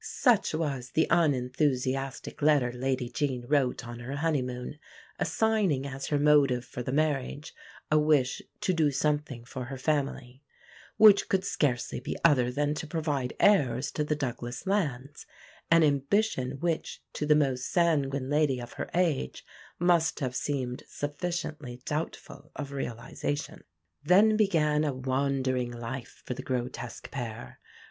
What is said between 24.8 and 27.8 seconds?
a wandering life for the grotesque pair.